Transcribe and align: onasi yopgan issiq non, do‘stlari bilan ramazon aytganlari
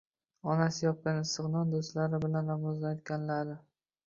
onasi 0.53 0.79
yopgan 0.85 1.19
issiq 1.25 1.49
non, 1.57 1.75
do‘stlari 1.75 2.21
bilan 2.25 2.51
ramazon 2.55 2.89
aytganlari 2.95 3.59